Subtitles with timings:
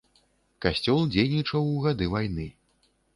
[0.65, 2.47] Касцёл дзейнічаў у гады вайны.